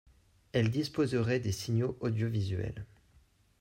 [0.51, 2.87] Elle disposerait des signaux audiovisuels